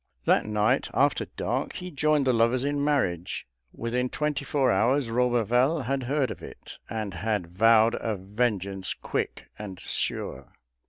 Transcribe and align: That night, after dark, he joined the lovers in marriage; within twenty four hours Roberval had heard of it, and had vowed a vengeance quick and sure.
That 0.25 0.47
night, 0.47 0.89
after 0.95 1.25
dark, 1.37 1.73
he 1.73 1.91
joined 1.91 2.25
the 2.25 2.33
lovers 2.33 2.63
in 2.63 2.83
marriage; 2.83 3.45
within 3.71 4.09
twenty 4.09 4.43
four 4.43 4.71
hours 4.71 5.09
Roberval 5.11 5.81
had 5.85 6.01
heard 6.09 6.31
of 6.31 6.41
it, 6.41 6.79
and 6.89 7.13
had 7.13 7.45
vowed 7.55 7.93
a 7.99 8.15
vengeance 8.15 8.95
quick 8.95 9.51
and 9.59 9.79
sure. 9.79 10.53